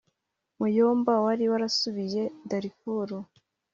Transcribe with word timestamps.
muyomba 0.59 1.11
wari 1.25 1.45
warasubiye 1.51 2.23
darifuru 2.49 3.15